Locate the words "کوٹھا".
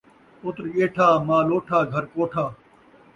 2.13-2.45